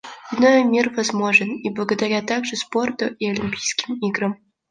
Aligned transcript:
Иной 0.35 0.63
мир 0.63 0.89
возможен, 0.95 1.57
и 1.59 1.69
благодаря 1.69 2.23
также 2.23 2.55
спорту 2.55 3.05
и 3.05 3.29
Олимпийским 3.29 3.99
играм. 3.99 4.39